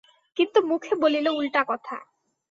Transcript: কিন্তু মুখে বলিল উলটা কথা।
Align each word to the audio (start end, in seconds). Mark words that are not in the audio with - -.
কিন্তু 0.37 0.59
মুখে 0.67 0.93
বলিল 0.95 1.27
উলটা 1.31 1.61
কথা। 1.67 1.95